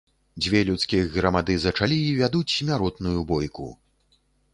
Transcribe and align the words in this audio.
Дзве 0.43 0.59
людскіх 0.69 1.11
грамады 1.17 1.57
зачалі 1.65 1.97
і 2.05 2.15
вядуць 2.21 2.55
смяротную 2.55 3.19
бойку. 3.33 3.67